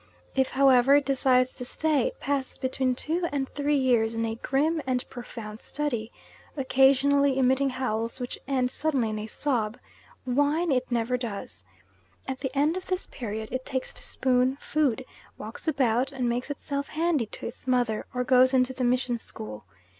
[0.35, 4.33] If, however, it decides to stay, it passes between two and three years in a
[4.33, 6.11] grim and profound study
[6.57, 9.77] occasionally emitting howls which end suddenly in a sob
[10.25, 11.65] whine it never does.
[12.27, 15.05] At the end of this period it takes to spoon food,
[15.37, 19.65] walks about and makes itself handy to its mother or goes into the mission school.